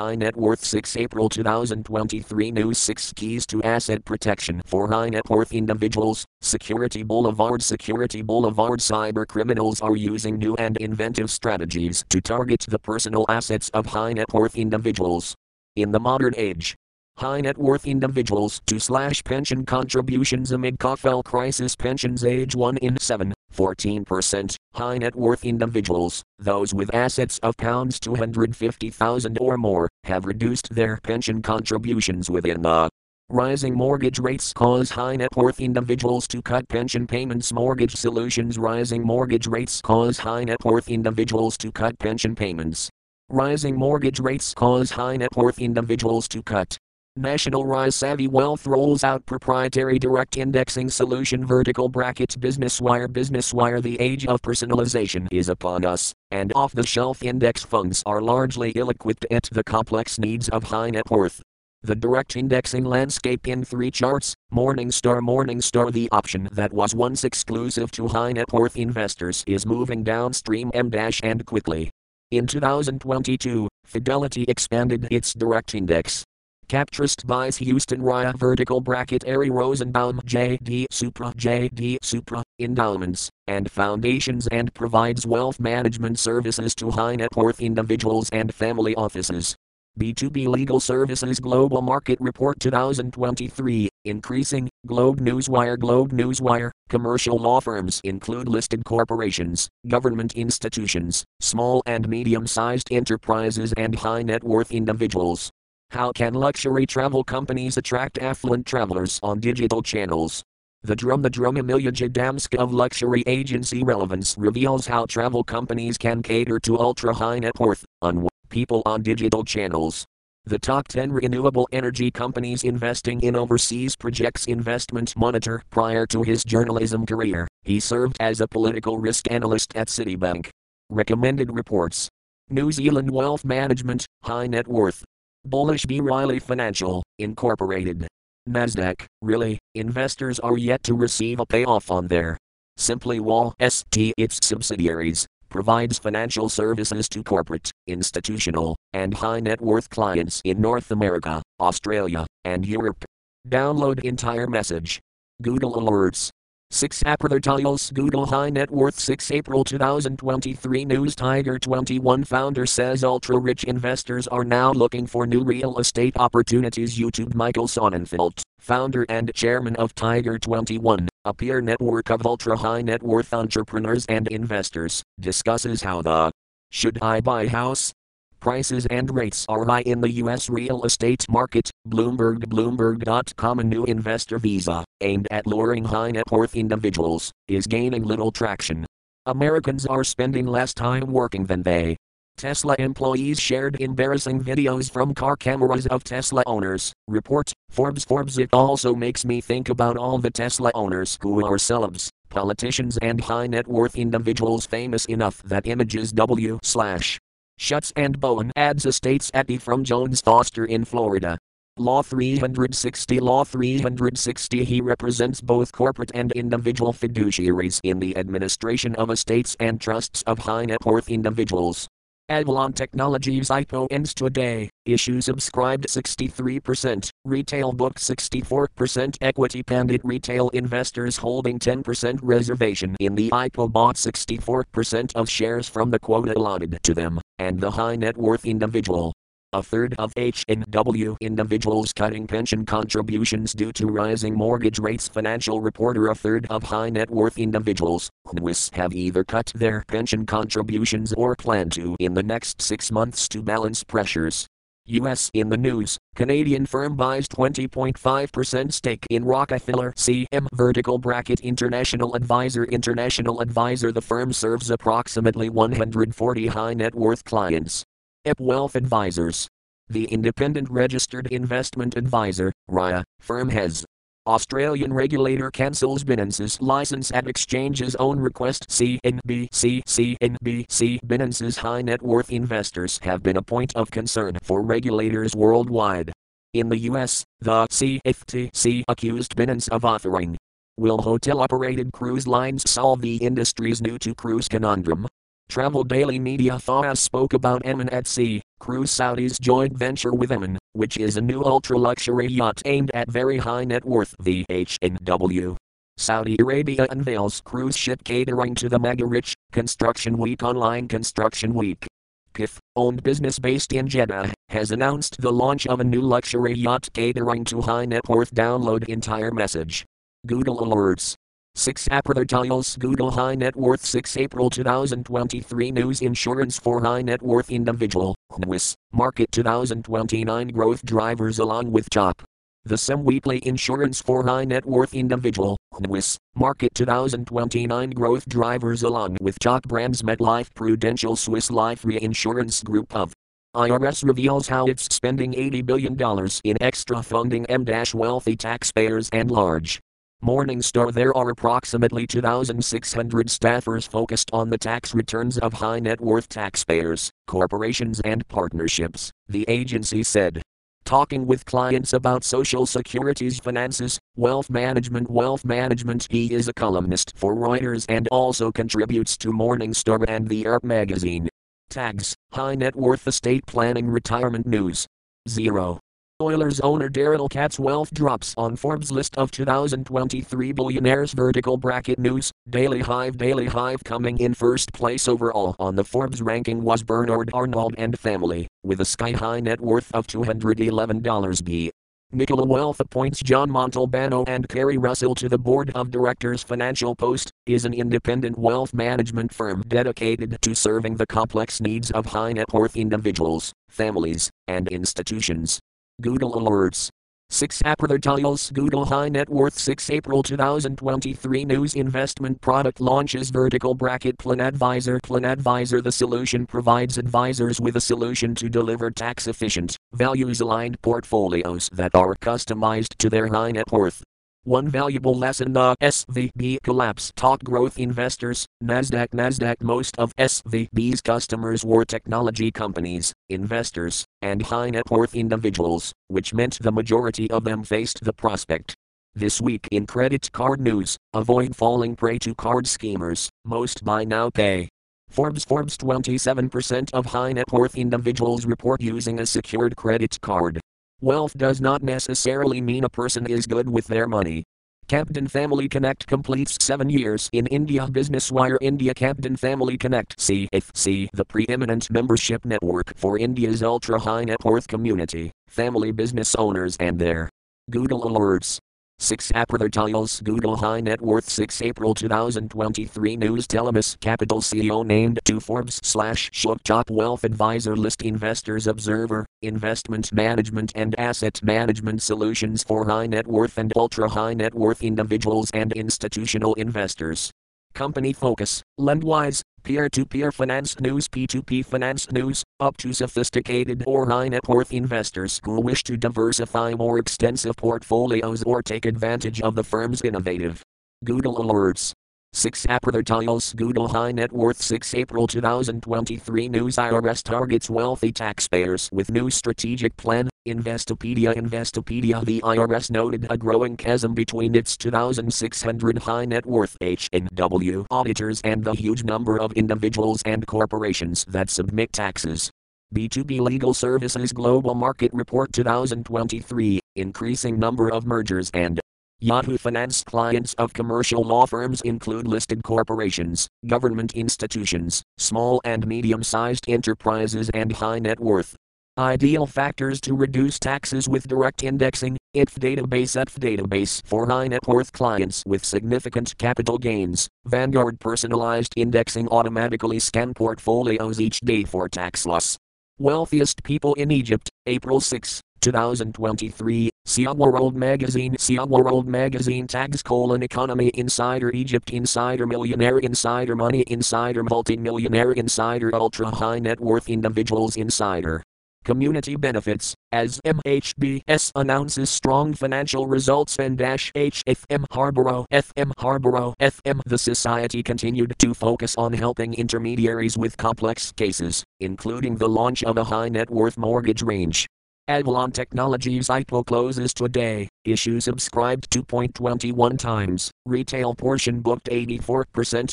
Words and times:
High 0.00 0.14
Net 0.14 0.34
Worth 0.34 0.64
6 0.64 0.96
April 0.96 1.28
2023 1.28 2.52
News 2.52 2.78
6 2.78 3.12
Keys 3.16 3.44
to 3.44 3.62
Asset 3.62 4.02
Protection 4.06 4.62
for 4.64 4.88
High 4.88 5.10
Net 5.10 5.28
Worth 5.28 5.52
Individuals. 5.52 6.24
Security 6.40 7.02
Boulevard 7.02 7.60
Security 7.60 8.22
Boulevard 8.22 8.80
Cyber 8.80 9.28
criminals 9.28 9.82
are 9.82 9.96
using 9.96 10.38
new 10.38 10.54
and 10.54 10.78
inventive 10.78 11.30
strategies 11.30 12.02
to 12.08 12.22
target 12.22 12.64
the 12.66 12.78
personal 12.78 13.26
assets 13.28 13.68
of 13.74 13.84
high 13.84 14.14
net 14.14 14.32
worth 14.32 14.56
individuals. 14.56 15.34
In 15.76 15.92
the 15.92 16.00
modern 16.00 16.32
age, 16.34 16.74
high 17.18 17.42
net 17.42 17.58
worth 17.58 17.86
individuals 17.86 18.62
to 18.68 18.80
slash 18.80 19.22
pension 19.22 19.66
contributions 19.66 20.50
amid 20.50 20.78
COFL 20.78 21.22
crisis 21.24 21.76
pensions 21.76 22.24
age 22.24 22.56
1 22.56 22.78
in 22.78 22.96
7 22.96 23.34
14%, 23.54 24.56
high 24.74 24.98
net 24.98 25.14
worth 25.14 25.44
individuals, 25.44 26.22
those 26.38 26.72
with 26.72 26.94
assets 26.94 27.38
of 27.42 27.56
pounds 27.56 28.00
250,000 28.00 29.38
or 29.40 29.56
more, 29.56 29.88
have 30.04 30.24
reduced 30.24 30.74
their 30.74 30.96
pension 30.98 31.42
contributions 31.42 32.30
within 32.30 32.62
the 32.62 32.90
Rising 33.32 33.74
mortgage 33.74 34.18
rates 34.18 34.52
cause 34.52 34.90
high 34.90 35.14
net 35.14 35.36
worth 35.36 35.60
individuals 35.60 36.26
to 36.26 36.42
cut 36.42 36.68
pension 36.68 37.06
payments. 37.06 37.52
Mortgage 37.52 37.94
solutions 37.94 38.58
Rising 38.58 39.04
mortgage 39.04 39.46
rates 39.46 39.80
cause 39.80 40.18
high 40.18 40.42
net 40.42 40.64
worth 40.64 40.88
individuals 40.88 41.56
to 41.58 41.70
cut 41.70 41.96
pension 42.00 42.34
payments. 42.34 42.90
Rising 43.28 43.76
mortgage 43.76 44.18
rates 44.18 44.52
cause 44.52 44.90
high 44.90 45.16
net 45.16 45.36
worth 45.36 45.60
individuals 45.60 46.26
to 46.26 46.42
cut 46.42 46.76
National 47.16 47.66
Rise 47.66 47.96
Savvy 47.96 48.28
Wealth 48.28 48.68
rolls 48.68 49.02
out 49.02 49.26
proprietary 49.26 49.98
direct 49.98 50.36
indexing 50.36 50.88
solution 50.88 51.44
vertical 51.44 51.88
brackets 51.88 52.36
business 52.36 52.80
wire 52.80 53.08
business 53.08 53.52
wire 53.52 53.80
The 53.80 54.00
age 54.00 54.28
of 54.28 54.40
personalization 54.42 55.26
is 55.32 55.48
upon 55.48 55.84
us, 55.84 56.14
and 56.30 56.52
off 56.54 56.72
the 56.72 56.86
shelf 56.86 57.24
index 57.24 57.64
funds 57.64 58.04
are 58.06 58.22
largely 58.22 58.70
ill 58.76 58.90
equipped 58.90 59.26
at 59.28 59.48
the 59.50 59.64
complex 59.64 60.20
needs 60.20 60.48
of 60.50 60.62
high 60.62 60.90
net 60.90 61.10
worth. 61.10 61.42
The 61.82 61.96
direct 61.96 62.36
indexing 62.36 62.84
landscape 62.84 63.48
in 63.48 63.64
three 63.64 63.90
charts 63.90 64.36
Morningstar 64.54 65.18
Morningstar 65.18 65.92
The 65.92 66.08
option 66.12 66.48
that 66.52 66.72
was 66.72 66.94
once 66.94 67.24
exclusive 67.24 67.90
to 67.90 68.06
high 68.06 68.30
net 68.30 68.52
worth 68.52 68.76
investors 68.76 69.42
is 69.48 69.66
moving 69.66 70.04
downstream 70.04 70.70
M 70.74 70.92
and 71.24 71.44
quickly. 71.44 71.90
In 72.30 72.46
2022, 72.46 73.68
Fidelity 73.84 74.44
expanded 74.46 75.08
its 75.10 75.34
direct 75.34 75.74
index 75.74 76.24
Captrust 76.70 77.26
buys 77.26 77.56
Houston 77.56 78.00
Raya 78.00 78.32
vertical 78.32 78.80
bracket 78.80 79.26
Ari 79.26 79.50
Rosenbaum 79.50 80.20
JD 80.24 80.86
Supra 80.92 81.32
JD 81.36 81.96
Supra 82.00 82.44
endowments 82.60 83.28
and 83.48 83.68
foundations 83.68 84.46
and 84.52 84.72
provides 84.72 85.26
wealth 85.26 85.58
management 85.58 86.20
services 86.20 86.72
to 86.76 86.92
high 86.92 87.16
net 87.16 87.34
worth 87.34 87.60
individuals 87.60 88.30
and 88.30 88.54
family 88.54 88.94
offices. 88.94 89.56
B2B 89.98 90.46
Legal 90.46 90.78
Services 90.78 91.40
Global 91.40 91.82
Market 91.82 92.20
Report 92.20 92.60
2023 92.60 93.88
Increasing 94.04 94.68
Globe 94.86 95.20
Newswire 95.20 95.76
Globe 95.76 96.12
Newswire 96.12 96.70
Commercial 96.88 97.36
law 97.36 97.58
firms 97.58 98.00
include 98.04 98.48
listed 98.48 98.84
corporations, 98.84 99.68
government 99.88 100.34
institutions, 100.34 101.24
small 101.40 101.82
and 101.84 102.08
medium 102.08 102.46
sized 102.46 102.86
enterprises, 102.92 103.74
and 103.76 103.96
high 103.96 104.22
net 104.22 104.44
worth 104.44 104.70
individuals. 104.70 105.50
How 105.90 106.12
can 106.12 106.34
luxury 106.34 106.86
travel 106.86 107.24
companies 107.24 107.76
attract 107.76 108.18
affluent 108.18 108.64
travelers 108.64 109.18
on 109.24 109.40
digital 109.40 109.82
channels? 109.82 110.44
The 110.84 110.94
Drum 110.94 111.20
the 111.20 111.28
Drum 111.30 111.56
Emilia 111.56 111.90
Jadamska 111.90 112.58
of 112.58 112.72
Luxury 112.72 113.24
Agency 113.26 113.82
Relevance 113.82 114.38
reveals 114.38 114.86
how 114.86 115.06
travel 115.06 115.42
companies 115.42 115.98
can 115.98 116.22
cater 116.22 116.60
to 116.60 116.78
ultra 116.78 117.12
high 117.12 117.40
net 117.40 117.58
worth 117.58 117.84
on 118.02 118.28
people 118.50 118.82
on 118.86 119.02
digital 119.02 119.42
channels. 119.42 120.06
The 120.44 120.60
top 120.60 120.86
10 120.86 121.10
renewable 121.10 121.68
energy 121.72 122.12
companies 122.12 122.62
investing 122.62 123.20
in 123.22 123.34
overseas 123.34 123.96
projects 123.96 124.46
investment 124.46 125.16
monitor. 125.16 125.60
Prior 125.70 126.06
to 126.06 126.22
his 126.22 126.44
journalism 126.44 127.04
career, 127.04 127.48
he 127.64 127.80
served 127.80 128.16
as 128.20 128.40
a 128.40 128.46
political 128.46 128.98
risk 128.98 129.28
analyst 129.28 129.74
at 129.74 129.88
Citibank. 129.88 130.50
Recommended 130.88 131.52
reports 131.52 132.08
New 132.48 132.70
Zealand 132.70 133.10
Wealth 133.10 133.44
Management, 133.44 134.06
High 134.22 134.46
Net 134.46 134.68
Worth, 134.68 135.04
Bullish 135.44 135.86
B. 135.86 136.00
Riley 136.00 136.38
Financial, 136.38 137.02
Incorporated. 137.18 138.06
NASDAQ, 138.48 139.06
really, 139.22 139.58
investors 139.74 140.38
are 140.38 140.58
yet 140.58 140.82
to 140.82 140.94
receive 140.94 141.40
a 141.40 141.46
payoff 141.46 141.90
on 141.90 142.08
their 142.08 142.36
Simply 142.76 143.20
Wall 143.20 143.54
ST 143.60 144.14
its 144.16 144.38
subsidiaries 144.42 145.26
provides 145.48 145.98
financial 145.98 146.48
services 146.48 147.08
to 147.08 147.22
corporate, 147.22 147.70
institutional, 147.86 148.76
and 148.92 149.14
high 149.14 149.40
net 149.40 149.60
worth 149.60 149.90
clients 149.90 150.40
in 150.44 150.60
North 150.60 150.90
America, 150.90 151.42
Australia, 151.58 152.26
and 152.44 152.64
Europe. 152.66 153.04
Download 153.48 154.02
entire 154.04 154.46
message. 154.46 155.00
Google 155.42 155.74
Alerts. 155.74 156.29
6 156.72 157.02
Aprathiles 157.02 157.92
Google 157.92 158.26
High 158.26 158.48
Net 158.48 158.70
Worth 158.70 158.98
6 159.00 159.32
April 159.32 159.64
2023 159.64 160.84
News 160.84 161.16
Tiger 161.16 161.58
21 161.58 162.22
founder 162.22 162.64
says 162.64 163.02
ultra 163.02 163.36
rich 163.36 163.64
investors 163.64 164.28
are 164.28 164.44
now 164.44 164.70
looking 164.70 165.04
for 165.04 165.26
new 165.26 165.42
real 165.42 165.78
estate 165.78 166.16
opportunities. 166.16 166.96
YouTube 166.96 167.34
Michael 167.34 167.66
Sonnenfeldt, 167.66 168.42
founder 168.60 169.04
and 169.08 169.34
chairman 169.34 169.74
of 169.76 169.96
Tiger 169.96 170.38
21, 170.38 171.08
a 171.24 171.34
peer 171.34 171.60
network 171.60 172.08
of 172.08 172.24
ultra 172.24 172.56
high 172.56 172.82
net 172.82 173.02
worth 173.02 173.34
entrepreneurs 173.34 174.06
and 174.06 174.28
investors, 174.28 175.02
discusses 175.18 175.82
how 175.82 176.02
the 176.02 176.30
Should 176.70 177.02
I 177.02 177.20
Buy 177.20 177.48
House? 177.48 177.92
Prices 178.40 178.86
and 178.86 179.14
rates 179.14 179.44
are 179.50 179.66
high 179.66 179.82
in 179.82 180.00
the 180.00 180.10
U.S. 180.12 180.48
real 180.48 180.82
estate 180.84 181.26
market. 181.28 181.70
Bloomberg 181.86 182.46
Bloomberg.com 182.46 183.58
A 183.58 183.64
new 183.64 183.84
investor 183.84 184.38
visa, 184.38 184.82
aimed 185.02 185.28
at 185.30 185.46
luring 185.46 185.84
high 185.84 186.12
net 186.12 186.24
worth 186.30 186.56
individuals, 186.56 187.30
is 187.48 187.66
gaining 187.66 188.02
little 188.02 188.32
traction. 188.32 188.86
Americans 189.26 189.84
are 189.84 190.02
spending 190.04 190.46
less 190.46 190.72
time 190.72 191.12
working 191.12 191.44
than 191.44 191.62
they. 191.62 191.98
Tesla 192.38 192.74
employees 192.78 193.38
shared 193.38 193.78
embarrassing 193.78 194.42
videos 194.42 194.90
from 194.90 195.12
car 195.12 195.36
cameras 195.36 195.86
of 195.88 196.02
Tesla 196.02 196.42
owners. 196.46 196.94
Report 197.08 197.52
Forbes 197.68 198.06
Forbes 198.06 198.38
It 198.38 198.48
also 198.54 198.94
makes 198.94 199.26
me 199.26 199.42
think 199.42 199.68
about 199.68 199.98
all 199.98 200.16
the 200.16 200.30
Tesla 200.30 200.70
owners 200.74 201.18
who 201.20 201.44
are 201.44 201.58
celebs, 201.58 202.08
politicians, 202.30 202.96
and 203.02 203.20
high 203.20 203.48
net 203.48 203.68
worth 203.68 203.96
individuals 203.96 204.64
famous 204.64 205.04
enough 205.04 205.42
that 205.42 205.66
images 205.66 206.10
W 206.12 206.58
slash 206.62 207.18
Shutts 207.60 207.92
and 207.94 208.18
Bowen 208.18 208.52
adds 208.56 208.86
estates 208.86 209.30
at 209.34 209.50
E 209.50 209.58
from 209.58 209.84
Jones 209.84 210.22
Foster 210.22 210.64
in 210.64 210.86
Florida. 210.86 211.36
Law 211.76 212.00
360 212.00 213.20
Law 213.20 213.44
360 213.44 214.64
He 214.64 214.80
represents 214.80 215.42
both 215.42 215.70
corporate 215.70 216.10
and 216.14 216.32
individual 216.32 216.94
fiduciaries 216.94 217.78
in 217.84 218.00
the 218.00 218.16
administration 218.16 218.94
of 218.94 219.10
estates 219.10 219.58
and 219.60 219.78
trusts 219.78 220.22
of 220.22 220.38
high 220.38 220.64
net 220.64 220.86
worth 220.86 221.10
individuals. 221.10 221.86
Avalon 222.30 222.72
Technologies 222.72 223.48
IPO 223.48 223.88
ends 223.90 224.14
today. 224.14 224.70
Issue 224.86 225.20
subscribed 225.20 225.88
63%, 225.88 227.10
retail 227.24 227.72
booked 227.72 227.98
64%, 227.98 229.16
equity 229.20 229.64
pandit 229.64 230.00
retail 230.04 230.48
investors 230.50 231.16
holding 231.16 231.58
10% 231.58 232.20
reservation 232.22 232.96
in 233.00 233.16
the 233.16 233.30
IPO 233.30 233.72
bought 233.72 233.96
64% 233.96 235.12
of 235.16 235.28
shares 235.28 235.68
from 235.68 235.90
the 235.90 235.98
quota 235.98 236.38
allotted 236.38 236.78
to 236.84 236.94
them, 236.94 237.20
and 237.40 237.60
the 237.60 237.72
high 237.72 237.96
net 237.96 238.16
worth 238.16 238.46
individual. 238.46 239.12
A 239.52 239.64
third 239.64 239.96
of 239.98 240.14
HNW 240.14 241.16
individuals 241.20 241.92
cutting 241.92 242.28
pension 242.28 242.64
contributions 242.64 243.52
due 243.52 243.72
to 243.72 243.88
rising 243.88 244.32
mortgage 244.32 244.78
rates. 244.78 245.08
Financial 245.08 245.60
reporter 245.60 246.06
A 246.06 246.14
third 246.14 246.46
of 246.50 246.62
high 246.62 246.88
net 246.88 247.10
worth 247.10 247.36
individuals, 247.36 248.08
NWIS, 248.28 248.72
have 248.76 248.94
either 248.94 249.24
cut 249.24 249.50
their 249.56 249.82
pension 249.88 250.24
contributions 250.24 251.12
or 251.14 251.34
plan 251.34 251.68
to 251.70 251.96
in 251.98 252.14
the 252.14 252.22
next 252.22 252.62
six 252.62 252.92
months 252.92 253.28
to 253.30 253.42
balance 253.42 253.82
pressures. 253.82 254.46
U.S. 254.86 255.32
in 255.34 255.48
the 255.48 255.56
news, 255.56 255.98
Canadian 256.14 256.64
firm 256.64 256.94
buys 256.94 257.26
20.5% 257.26 258.72
stake 258.72 259.04
in 259.10 259.24
Rockefeller 259.24 259.92
CM 259.96 260.46
vertical 260.52 260.98
bracket 260.98 261.40
International 261.40 262.14
Advisor 262.14 262.64
International 262.66 263.40
Advisor 263.40 263.90
The 263.90 264.00
firm 264.00 264.32
serves 264.32 264.70
approximately 264.70 265.48
140 265.48 266.46
high 266.46 266.74
net 266.74 266.94
worth 266.94 267.24
clients. 267.24 267.84
EP 268.26 268.38
Wealth 268.38 268.76
Advisors. 268.76 269.48
The 269.88 270.04
independent 270.04 270.68
registered 270.68 271.26
investment 271.28 271.96
advisor, 271.96 272.52
RIA, 272.68 273.02
firm 273.18 273.48
has. 273.48 273.86
Australian 274.26 274.92
regulator 274.92 275.50
cancels 275.50 276.04
Binance's 276.04 276.60
license 276.60 277.10
at 277.12 277.26
exchange's 277.26 277.94
own 277.94 278.20
request. 278.20 278.68
CNBC 278.68 279.80
CNBC 279.84 281.00
Binance's 281.00 281.56
high 281.56 281.80
net 281.80 282.02
worth 282.02 282.30
investors 282.30 283.00
have 283.02 283.22
been 283.22 283.38
a 283.38 283.42
point 283.42 283.74
of 283.74 283.90
concern 283.90 284.36
for 284.42 284.60
regulators 284.60 285.34
worldwide. 285.34 286.12
In 286.52 286.68
the 286.68 286.78
US, 286.90 287.24
the 287.40 287.66
CFTC 287.68 288.84
accused 288.86 289.34
Binance 289.34 289.70
of 289.70 289.80
authoring. 289.80 290.36
Will 290.76 290.98
hotel 290.98 291.40
operated 291.40 291.90
cruise 291.94 292.26
lines 292.26 292.70
solve 292.70 293.00
the 293.00 293.16
industry's 293.16 293.80
new 293.80 293.98
to 293.98 294.14
cruise 294.14 294.46
conundrum? 294.46 295.08
Travel 295.50 295.82
Daily 295.82 296.20
Media 296.20 296.60
Thaw 296.60 296.94
spoke 296.94 297.32
about 297.32 297.66
Aman 297.66 297.88
at 297.88 298.06
Sea, 298.06 298.40
Cruise 298.60 298.92
Saudi's 298.92 299.36
joint 299.36 299.76
venture 299.76 300.12
with 300.12 300.30
Aman, 300.30 300.56
which 300.74 300.96
is 300.96 301.16
a 301.16 301.20
new 301.20 301.42
ultra 301.42 301.76
luxury 301.76 302.28
yacht 302.28 302.62
aimed 302.66 302.92
at 302.94 303.10
very 303.10 303.38
high 303.38 303.64
net 303.64 303.84
worth 303.84 304.14
VHNW. 304.22 305.56
Saudi 305.96 306.36
Arabia 306.38 306.86
unveils 306.90 307.40
cruise 307.40 307.76
ship 307.76 308.04
catering 308.04 308.54
to 308.54 308.68
the 308.68 308.78
mega 308.78 309.04
rich, 309.04 309.34
Construction 309.50 310.16
Week 310.18 310.40
Online 310.44 310.86
Construction 310.86 311.52
Week. 311.52 311.84
KIF, 312.32 312.58
owned 312.76 313.02
business 313.02 313.40
based 313.40 313.72
in 313.72 313.88
Jeddah, 313.88 314.32
has 314.50 314.70
announced 314.70 315.20
the 315.20 315.32
launch 315.32 315.66
of 315.66 315.80
a 315.80 315.84
new 315.84 316.00
luxury 316.00 316.54
yacht 316.54 316.88
catering 316.94 317.44
to 317.46 317.60
high 317.60 317.86
net 317.86 318.08
worth. 318.08 318.32
Download 318.32 318.84
entire 318.88 319.32
message. 319.32 319.84
Google 320.28 320.58
Alerts. 320.58 321.16
6 321.60 321.88
Aprathiles 321.88 322.78
Google 322.78 323.10
High 323.10 323.34
Net 323.34 323.54
Worth 323.54 323.84
6 323.84 324.16
April 324.16 324.48
2023 324.48 325.72
News 325.72 326.00
Insurance 326.00 326.58
for 326.58 326.80
High 326.80 327.02
Net 327.02 327.20
Worth 327.20 327.50
Individual, 327.50 328.14
NWIS, 328.32 328.72
Market 328.92 329.30
2029 329.30 330.48
Growth 330.48 330.82
Drivers 330.86 331.38
along 331.38 331.70
with 331.70 331.90
JOP. 331.90 332.22
The 332.64 332.78
SEM 332.78 333.04
Weekly 333.04 333.46
Insurance 333.46 334.00
for 334.00 334.24
High 334.24 334.46
Net 334.46 334.64
Worth 334.64 334.94
Individual, 334.94 335.58
NWIS, 335.74 336.16
Market 336.34 336.72
2029 336.74 337.90
Growth 337.90 338.26
Drivers 338.26 338.82
along 338.82 339.18
with 339.20 339.38
JOP 339.40 339.64
Brands 339.64 340.00
MetLife 340.00 340.54
Prudential 340.54 341.14
Swiss 341.14 341.50
Life 341.50 341.84
Reinsurance 341.84 342.62
Group 342.62 342.96
of 342.96 343.12
IRS 343.54 344.02
reveals 344.02 344.48
how 344.48 344.64
it's 344.64 344.94
spending 344.94 345.32
$80 345.32 345.66
billion 345.66 346.28
in 346.44 346.62
extra 346.62 347.02
funding 347.02 347.44
M-wealthy 347.46 348.36
taxpayers 348.36 349.10
and 349.12 349.30
large. 349.30 349.78
Morningstar 350.22 350.92
There 350.92 351.16
are 351.16 351.30
approximately 351.30 352.06
2,600 352.06 353.28
staffers 353.28 353.88
focused 353.88 354.30
on 354.32 354.50
the 354.50 354.58
tax 354.58 354.94
returns 354.94 355.38
of 355.38 355.54
high 355.54 355.80
net 355.80 356.00
worth 356.00 356.28
taxpayers, 356.28 357.10
corporations, 357.26 358.00
and 358.00 358.26
partnerships, 358.28 359.10
the 359.28 359.44
agency 359.48 360.02
said 360.02 360.42
talking 360.90 361.24
with 361.24 361.44
clients 361.44 361.92
about 361.92 362.24
Social 362.24 362.66
Security's 362.66 363.38
finances, 363.38 364.00
wealth 364.16 364.50
management. 364.50 365.08
Wealth 365.08 365.44
management. 365.44 366.08
He 366.10 366.34
is 366.34 366.48
a 366.48 366.52
columnist 366.52 367.12
for 367.16 367.36
Reuters 367.36 367.86
and 367.88 368.08
also 368.08 368.50
contributes 368.50 369.16
to 369.18 369.32
Morningstar 369.32 370.04
and 370.08 370.28
the 370.28 370.46
ERP 370.46 370.64
magazine. 370.64 371.28
Tags 371.68 372.16
High 372.32 372.56
Net 372.56 372.74
Worth 372.74 373.06
Estate 373.06 373.46
Planning 373.46 373.86
Retirement 373.86 374.46
News. 374.46 374.86
0. 375.28 375.79
Oilers 376.20 376.60
owner 376.60 376.90
Daryl 376.90 377.30
Katz 377.30 377.58
wealth 377.58 377.94
drops 377.94 378.34
on 378.36 378.54
Forbes 378.54 378.92
list 378.92 379.16
of 379.16 379.30
2023 379.30 380.52
billionaires 380.52 381.12
vertical 381.12 381.56
bracket 381.56 381.98
news. 381.98 382.30
Daily 382.48 382.80
Hive 382.80 383.16
Daily 383.16 383.46
Hive 383.46 383.82
coming 383.84 384.18
in 384.18 384.34
first 384.34 384.72
place 384.74 385.08
overall 385.08 385.56
on 385.58 385.76
the 385.76 385.84
Forbes 385.84 386.20
ranking 386.20 386.62
was 386.62 386.82
Bernard 386.82 387.30
Arnault 387.32 387.70
and 387.78 387.98
family, 387.98 388.46
with 388.62 388.80
a 388.80 388.84
sky-high 388.84 389.40
net 389.40 389.60
worth 389.60 389.90
of 389.94 390.06
$211 390.06 391.44
b. 391.44 391.70
Nicola 392.12 392.44
Wealth 392.44 392.80
appoints 392.80 393.22
John 393.22 393.48
Montalbano 393.50 394.24
and 394.28 394.48
Kerry 394.48 394.76
Russell 394.76 395.14
to 395.14 395.28
the 395.28 395.38
board 395.38 395.70
of 395.76 395.90
directors. 395.90 396.42
Financial 396.42 396.96
Post 396.96 397.30
is 397.46 397.64
an 397.64 397.72
independent 397.72 398.36
wealth 398.36 398.74
management 398.74 399.32
firm 399.32 399.62
dedicated 399.68 400.36
to 400.42 400.54
serving 400.54 400.96
the 400.96 401.06
complex 401.06 401.60
needs 401.60 401.90
of 401.92 402.06
high 402.06 402.32
net 402.32 402.52
worth 402.52 402.76
individuals, 402.76 403.52
families, 403.68 404.28
and 404.48 404.66
institutions. 404.68 405.60
Google 406.00 406.32
Alerts. 406.32 406.90
6 407.32 407.62
Aprathiles 407.62 408.52
Google 408.52 408.86
High 408.86 409.08
Net 409.08 409.28
Worth 409.28 409.56
6 409.56 409.88
April 409.90 410.20
2023 410.20 411.44
News 411.44 411.74
Investment 411.74 412.40
Product 412.40 412.80
Launches 412.80 413.30
Vertical 413.30 413.72
Bracket 413.74 414.18
Plan 414.18 414.40
Advisor 414.40 414.98
Plan 414.98 415.24
Advisor 415.24 415.80
The 415.80 415.92
solution 415.92 416.44
provides 416.44 416.98
advisors 416.98 417.60
with 417.60 417.76
a 417.76 417.80
solution 417.80 418.34
to 418.34 418.48
deliver 418.48 418.90
tax 418.90 419.28
efficient, 419.28 419.76
values 419.92 420.40
aligned 420.40 420.82
portfolios 420.82 421.70
that 421.72 421.94
are 421.94 422.16
customized 422.16 422.96
to 422.98 423.08
their 423.08 423.28
high 423.28 423.52
net 423.52 423.70
worth. 423.70 424.02
One 424.44 424.68
valuable 424.68 425.14
lesson 425.14 425.52
the 425.52 425.76
SVB 425.82 426.62
collapse 426.62 427.12
taught 427.14 427.44
growth 427.44 427.78
investors, 427.78 428.46
Nasdaq 428.64 429.08
Nasdaq 429.08 429.56
most 429.60 429.98
of 429.98 430.16
SVB's 430.16 431.02
customers 431.02 431.62
were 431.62 431.84
technology 431.84 432.50
companies, 432.50 433.12
investors, 433.28 434.06
and 434.22 434.40
high 434.40 434.70
net 434.70 434.90
worth 434.90 435.14
individuals, 435.14 435.92
which 436.08 436.32
meant 436.32 436.56
the 436.58 436.72
majority 436.72 437.30
of 437.30 437.44
them 437.44 437.62
faced 437.62 438.02
the 438.02 438.14
prospect. 438.14 438.74
This 439.14 439.42
week 439.42 439.68
in 439.70 439.86
credit 439.86 440.32
card 440.32 440.58
news, 440.58 440.96
avoid 441.12 441.54
falling 441.54 441.94
prey 441.94 442.18
to 442.20 442.34
card 442.34 442.66
schemers, 442.66 443.28
most 443.44 443.84
buy 443.84 444.04
now 444.04 444.30
pay. 444.30 444.70
Forbes 445.10 445.44
Forbes 445.44 445.76
27% 445.76 446.94
of 446.94 447.04
high 447.04 447.34
net 447.34 447.52
worth 447.52 447.76
individuals 447.76 448.46
report 448.46 448.80
using 448.80 449.20
a 449.20 449.26
secured 449.26 449.76
credit 449.76 450.18
card. 450.22 450.62
Wealth 451.02 451.34
does 451.38 451.62
not 451.62 451.82
necessarily 451.82 452.60
mean 452.60 452.84
a 452.84 452.90
person 452.90 453.24
is 453.24 453.46
good 453.46 453.70
with 453.70 453.86
their 453.86 454.06
money. 454.06 454.44
Campden 454.86 455.30
Family 455.30 455.66
Connect 455.66 456.06
completes 456.06 456.58
seven 456.60 456.90
years 456.90 457.30
in 457.32 457.46
India. 457.46 457.86
Business 457.86 458.30
Wire 458.30 458.58
India 458.60 458.92
Campden 458.92 459.38
Family 459.38 459.78
Connect 459.78 460.18
CFC, 460.18 461.08
the 461.14 461.24
preeminent 461.24 461.90
membership 461.90 462.44
network 462.44 462.92
for 462.98 463.18
India's 463.18 463.62
ultra 463.62 463.98
high 463.98 464.24
net 464.24 464.44
worth 464.44 464.68
community, 464.68 465.32
family 465.48 465.90
business 465.90 466.34
owners, 466.34 466.76
and 466.78 466.98
their 466.98 467.30
Google 467.70 468.02
Alerts. 468.02 468.58
6 469.02 469.32
Aprathiles 469.32 470.22
Google 470.22 470.56
High 470.56 470.82
Net 470.82 471.00
Worth 471.00 471.26
6 471.30 471.62
April 471.62 471.94
2023 471.94 473.16
News 473.16 473.46
Telemus 473.46 473.98
Capital 473.98 474.42
CEO 474.42 474.84
named 474.84 475.20
to 475.24 475.40
Forbes 475.40 475.80
slash 475.82 476.30
Top 476.64 476.90
Wealth 476.90 477.24
Advisor 477.24 477.74
List 477.74 478.02
Investors 478.02 478.66
Observer 478.66 479.24
Investment 479.40 480.12
Management 480.12 480.72
and 480.74 480.94
Asset 481.00 481.42
Management 481.42 482.02
Solutions 482.02 482.62
for 482.62 482.84
High 482.84 483.06
Net 483.06 483.26
Worth 483.26 483.56
and 483.56 483.72
Ultra 483.74 484.10
High 484.10 484.34
Net 484.34 484.54
Worth 484.54 484.82
Individuals 484.82 485.50
and 485.54 485.72
Institutional 485.72 486.52
Investors. 486.54 487.30
Company 487.72 488.12
focus, 488.12 488.62
Lendwise, 488.78 489.40
peer-to-peer 489.62 490.32
finance 490.32 490.78
news 490.80 491.08
P2P 491.08 491.64
finance 491.64 492.10
news, 492.12 492.42
up 492.58 492.76
to 492.78 492.92
sophisticated 492.92 493.84
or 493.86 494.08
high 494.08 494.28
net 494.28 494.48
worth 494.48 494.72
investors 494.72 495.40
who 495.44 495.60
wish 495.60 495.82
to 495.84 495.96
diversify 495.96 496.74
more 496.74 496.98
extensive 496.98 497.56
portfolios 497.56 498.42
or 498.44 498.62
take 498.62 498.86
advantage 498.86 499.40
of 499.40 499.54
the 499.54 499.64
firm's 499.64 500.02
innovative 500.02 500.62
Google 501.04 501.36
Alerts. 501.36 501.92
6 502.32 502.66
Aprathiles 502.66 503.56
Google 503.56 503.88
High 503.88 504.12
Net 504.12 504.30
Worth. 504.32 504.62
6 504.62 504.94
April 504.94 505.26
2023 505.26 506.48
News 506.48 506.76
IRS 506.76 507.24
targets 507.24 507.68
wealthy 507.68 508.12
taxpayers 508.12 508.88
with 508.92 509.10
new 509.10 509.28
strategic 509.30 509.96
plan. 509.96 510.30
Investopedia. 510.46 511.34
Investopedia. 511.34 512.24
The 512.24 512.40
IRS 512.40 512.90
noted 512.90 513.26
a 513.28 513.36
growing 513.36 513.76
chasm 513.76 514.14
between 514.14 514.54
its 514.54 514.76
2,600 514.76 515.98
high 515.98 516.24
net 516.24 516.46
worth 516.46 516.76
H&W 516.80 517.86
auditors 517.90 518.40
and 518.42 518.62
the 518.62 518.72
huge 518.72 519.02
number 519.02 519.38
of 519.38 519.52
individuals 519.52 520.22
and 520.24 520.46
corporations 520.46 521.24
that 521.28 521.50
submit 521.50 521.92
taxes. 521.92 522.50
B2B 522.94 523.40
Legal 523.40 523.74
Services 523.74 524.32
Global 524.32 524.74
Market 524.74 525.12
Report. 525.12 525.52
2023 525.52 526.80
Increasing 526.96 527.58
number 527.58 527.90
of 527.90 528.06
mergers 528.06 528.50
and 528.54 528.80
Yahoo 529.22 529.58
Finance 529.58 530.02
clients 530.02 530.54
of 530.54 530.72
commercial 530.72 531.22
law 531.22 531.44
firms 531.44 531.82
include 531.82 532.26
listed 532.26 532.62
corporations, 532.62 533.48
government 533.66 534.14
institutions, 534.14 535.02
small 535.18 535.60
and 535.62 535.86
medium 535.86 536.22
sized 536.22 536.64
enterprises, 536.68 537.50
and 537.52 537.70
high 537.70 537.98
net 537.98 538.18
worth. 538.18 538.56
Ideal 538.96 539.44
factors 539.46 540.00
to 540.02 540.14
reduce 540.14 540.58
taxes 540.58 541.06
with 541.06 541.28
direct 541.28 541.62
indexing, 541.62 542.16
IF 542.32 542.54
database 542.54 543.20
IF 543.20 543.34
database 543.34 544.00
for 544.06 544.26
high 544.26 544.48
net 544.48 544.66
worth 544.66 544.90
clients 544.90 545.42
with 545.46 545.66
significant 545.66 546.34
capital 546.38 546.78
gains. 546.78 547.28
Vanguard 547.44 548.00
personalized 548.00 548.72
indexing 548.74 549.28
automatically 549.28 549.98
scan 549.98 550.32
portfolios 550.32 551.20
each 551.20 551.40
day 551.40 551.64
for 551.64 551.90
tax 551.90 552.24
loss. 552.24 552.56
Wealthiest 552.98 553.62
people 553.64 553.92
in 553.94 554.10
Egypt, 554.10 554.48
April 554.64 554.98
6. 554.98 555.42
2023, 555.60 556.90
Sia 557.06 557.32
World 557.32 557.76
Magazine 557.76 558.36
Sia 558.38 558.64
World 558.64 559.06
Magazine 559.06 559.66
tags 559.66 560.02
colon 560.02 560.42
economy 560.42 560.90
insider 560.94 561.50
Egypt 561.50 561.90
insider 561.90 562.46
millionaire 562.46 562.98
insider 562.98 563.56
money 563.56 563.84
insider 563.88 564.42
multi-millionaire 564.42 565.32
insider 565.32 565.94
ultra 565.94 566.30
high 566.30 566.58
net 566.58 566.78
worth 566.78 567.08
individuals 567.08 567.76
insider 567.76 568.42
community 568.84 569.36
benefits, 569.36 569.94
as 570.12 570.40
MHBS 570.44 571.52
announces 571.54 572.10
strong 572.10 572.54
financial 572.54 573.06
results 573.06 573.56
and 573.58 573.76
dash 573.76 574.10
HFM 574.14 574.84
Harborough 574.90 575.46
FM 575.52 575.92
Harborough 575.98 576.54
FM 576.60 577.00
the 577.06 577.18
society 577.18 577.82
continued 577.82 578.34
to 578.38 578.54
focus 578.54 578.96
on 578.96 579.12
helping 579.12 579.54
intermediaries 579.54 580.38
with 580.38 580.56
complex 580.56 581.12
cases, 581.12 581.62
including 581.80 582.36
the 582.36 582.48
launch 582.48 582.82
of 582.84 582.96
a 582.96 583.04
high 583.04 583.28
net 583.28 583.50
worth 583.50 583.76
mortgage 583.76 584.22
range. 584.22 584.66
Avalon 585.08 585.50
Technologies 585.50 586.28
IPO 586.28 586.66
closes 586.66 587.12
today. 587.12 587.68
Issue 587.84 588.20
subscribed 588.20 588.90
2.21 588.90 589.98
times. 589.98 590.50
Retail 590.66 591.14
portion 591.14 591.60
booked 591.60 591.86
84%. 591.86 592.44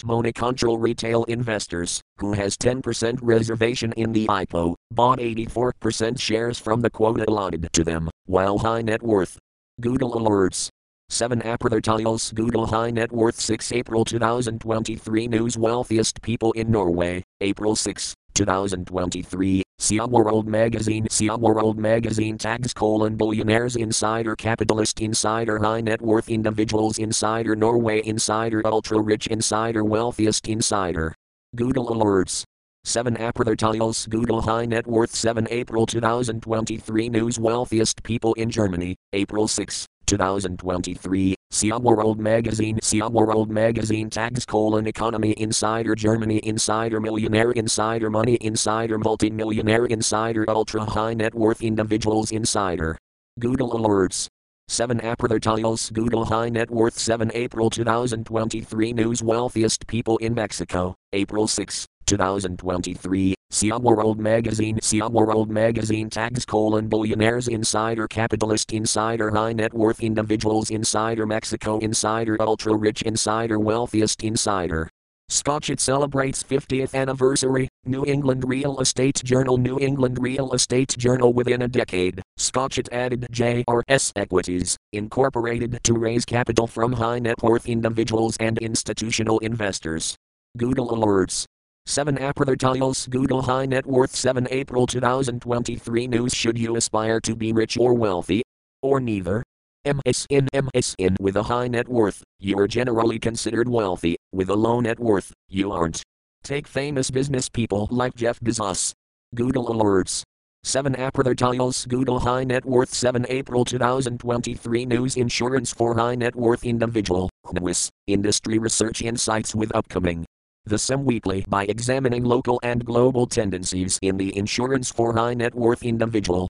Moneycontrol 0.04 0.82
Retail 0.82 1.24
Investors, 1.26 2.02
who 2.18 2.34
has 2.34 2.58
10% 2.58 3.20
reservation 3.22 3.94
in 3.94 4.14
the 4.14 4.26
IPO, 4.28 4.76
bought 4.92 5.20
84% 5.20 6.20
shares 6.20 6.58
from 6.58 6.82
the 6.82 6.90
quota 6.90 7.26
allotted 7.28 7.70
to 7.74 7.84
them, 7.84 8.10
while 8.26 8.58
high 8.58 8.82
net 8.82 9.04
worth. 9.04 9.38
Google 9.80 10.14
alerts. 10.14 10.70
7 11.10 11.42
Appertitles 11.42 12.34
Google 12.34 12.66
High 12.66 12.92
Net 12.92 13.14
Worth 13.14 13.40
6 13.40 13.72
April 13.72 14.04
2023 14.04 15.28
News 15.30 15.58
Wealthiest 15.58 16.22
People 16.22 16.52
in 16.52 16.70
Norway, 16.70 17.24
April 17.40 17.78
6, 17.78 18.14
2023, 18.34 19.64
Sia 19.80 20.06
World 20.06 20.48
Magazine 20.48 21.08
Sia 21.10 21.38
World 21.38 21.78
Magazine 21.78 22.38
tags 22.38 22.74
colon 22.74 23.16
billionaires 23.16 23.76
insider 23.76 24.36
capitalist 24.36 25.00
insider 25.00 25.60
high 25.60 25.82
net 25.82 26.02
worth 26.02 26.30
individuals 26.30 26.98
insider 26.98 27.56
Norway 27.56 28.02
insider 28.04 28.62
ultra 28.66 29.00
rich 29.00 29.28
insider 29.28 29.86
wealthiest 29.86 30.48
insider. 30.48 31.14
Google 31.56 31.88
alerts. 31.88 32.44
7 32.84 33.16
Appertitles 33.18 34.10
Google 34.10 34.42
High 34.42 34.66
Net 34.66 34.88
Worth 34.88 35.14
7 35.14 35.48
April 35.52 35.86
2023 35.86 37.10
News 37.10 37.38
Wealthiest 37.38 38.02
People 38.04 38.34
in 38.36 38.50
Germany, 38.50 38.96
April 39.12 39.48
6, 39.48 39.86
2023, 40.08 41.36
Sia 41.52 41.78
World 41.78 42.20
Magazine 42.20 42.80
Sia 42.82 43.08
World 43.08 43.52
Magazine 43.52 44.10
tags 44.10 44.46
colon 44.46 44.88
economy 44.88 45.34
insider 45.38 45.96
Germany 45.96 46.40
insider 46.44 47.00
millionaire 47.00 47.52
insider 47.52 48.10
money 48.10 48.38
insider 48.42 48.98
multi-millionaire 48.98 49.86
insider 49.86 50.46
ultra 50.50 50.84
high 50.84 51.14
net 51.14 51.36
worth 51.36 51.62
individuals 51.62 52.32
insider. 52.32 52.98
Google 53.40 53.72
alerts. 53.72 54.28
7 54.70 55.00
Appertitles 55.00 55.94
Google 55.94 56.26
High 56.26 56.50
Net 56.50 56.70
Worth 56.70 57.00
7 57.00 57.32
April 57.34 57.70
2023 57.70 58.92
News 58.92 59.24
Wealthiest 59.24 59.88
People 59.88 60.18
in 60.18 60.34
Mexico, 60.34 60.94
April 61.14 61.48
6, 61.48 61.86
2023, 62.08 63.36
Sia 63.50 63.78
World 63.78 64.20
Magazine 64.20 64.80
Sia 64.82 65.08
World 65.08 65.52
Magazine 65.52 66.10
tags 66.10 66.46
colon 66.46 66.88
billionaires 66.88 67.48
insider 67.48 68.08
capitalist 68.08 68.72
insider 68.72 69.30
high 69.30 69.54
net 69.54 69.74
worth 69.74 70.02
individuals 70.02 70.70
insider 70.70 71.26
Mexico 71.26 71.78
insider 71.80 72.38
ultra 72.40 72.76
rich 72.76 73.02
insider 73.04 73.60
wealthiest 73.60 74.24
insider. 74.24 74.90
Schochet 75.30 75.78
celebrates 75.78 76.42
50th 76.42 76.94
anniversary, 76.94 77.68
New 77.86 78.06
England 78.06 78.48
Real 78.48 78.80
Estate 78.80 79.22
Journal 79.26 79.58
New 79.58 79.78
England 79.78 80.18
Real 80.22 80.54
Estate 80.54 80.96
Journal 80.98 81.34
within 81.34 81.64
a 81.64 81.68
decade, 81.68 82.22
Schochet 82.40 82.88
added 82.94 83.28
JRS 83.34 84.14
Equities, 84.16 84.78
Incorporated 84.94 85.80
to 85.84 85.94
raise 85.96 86.24
capital 86.24 86.66
from 86.66 86.94
high 86.94 87.20
net 87.20 87.44
worth 87.44 87.68
individuals 87.68 88.38
and 88.40 88.58
institutional 88.60 89.40
investors. 89.40 90.16
Google 90.56 90.90
alerts. 90.90 91.46
7 91.90 92.18
Appertitles 92.18 93.10
Google 93.10 93.44
High 93.44 93.66
Net 93.66 93.86
Worth 93.86 94.14
7 94.14 94.46
April 94.52 94.86
2023 94.86 96.08
News 96.08 96.34
Should 96.34 96.58
you 96.58 96.76
aspire 96.76 97.22
to 97.22 97.34
be 97.34 97.54
rich 97.54 97.78
or 97.78 97.94
wealthy? 97.94 98.44
Or 98.82 99.00
neither? 99.00 99.42
MSN 99.88 100.50
MSN 100.54 101.18
with 101.22 101.38
a 101.38 101.44
high 101.44 101.70
net 101.70 101.88
worth, 101.88 102.24
you 102.40 102.60
are 102.60 102.68
generally 102.68 103.18
considered 103.18 103.70
wealthy, 103.70 104.18
with 104.34 104.50
a 104.50 104.54
low 104.54 104.82
net 104.82 105.00
worth, 105.00 105.32
you 105.48 105.72
aren't. 105.72 106.04
Take 106.44 106.68
famous 106.68 107.10
business 107.10 107.48
people 107.48 107.88
like 107.90 108.14
Jeff 108.16 108.38
Bezos. 108.42 108.92
Google 109.34 109.68
alerts. 109.68 110.24
7 110.66 110.94
Appertitles 110.94 111.88
Google 111.88 112.20
High 112.20 112.44
Net 112.44 112.66
Worth 112.66 112.94
7 112.94 113.26
April 113.30 113.64
2023 113.64 114.86
News 114.86 115.16
Insurance 115.16 115.72
for 115.72 115.96
High 115.96 116.16
Net 116.16 116.36
Worth 116.36 116.66
Individual, 116.66 117.30
NWIS, 117.46 117.88
Industry 118.08 118.60
Research 118.60 119.02
Insights 119.02 119.56
with 119.56 119.74
upcoming 119.74 120.26
the 120.70 120.78
SEM 120.78 121.06
Weekly 121.06 121.46
by 121.48 121.66
examining 121.66 122.24
local 122.24 122.60
and 122.64 122.84
global 122.84 123.26
tendencies 123.26 124.00
in 124.02 124.18
the 124.18 124.36
insurance 124.38 124.92
for 124.92 125.14
high 125.14 125.34
net 125.34 125.56
worth 125.56 125.84
individual 125.84 126.48